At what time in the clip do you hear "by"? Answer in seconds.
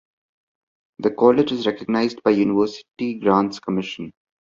2.23-2.31